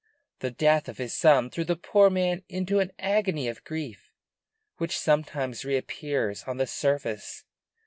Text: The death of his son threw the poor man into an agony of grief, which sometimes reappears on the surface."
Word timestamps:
The 0.39 0.49
death 0.49 0.89
of 0.89 0.97
his 0.97 1.13
son 1.13 1.51
threw 1.51 1.63
the 1.63 1.75
poor 1.75 2.09
man 2.09 2.41
into 2.49 2.79
an 2.79 2.91
agony 2.97 3.47
of 3.47 3.63
grief, 3.63 4.11
which 4.77 4.97
sometimes 4.97 5.63
reappears 5.63 6.43
on 6.47 6.57
the 6.57 6.65
surface." 6.65 7.43